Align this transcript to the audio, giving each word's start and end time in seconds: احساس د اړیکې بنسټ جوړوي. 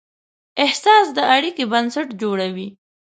احساس 0.65 1.05
د 1.17 1.19
اړیکې 1.35 1.63
بنسټ 1.71 2.07
جوړوي. 2.21 2.67